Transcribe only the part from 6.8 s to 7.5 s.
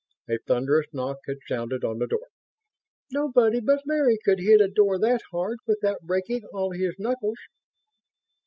knuckles!"